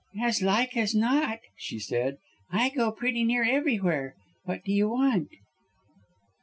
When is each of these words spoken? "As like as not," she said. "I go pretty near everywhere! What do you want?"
"As 0.19 0.41
like 0.41 0.75
as 0.75 0.95
not," 0.95 1.41
she 1.55 1.77
said. 1.77 2.17
"I 2.49 2.69
go 2.69 2.91
pretty 2.91 3.23
near 3.23 3.43
everywhere! 3.43 4.15
What 4.45 4.63
do 4.63 4.71
you 4.71 4.89
want?" 4.89 5.29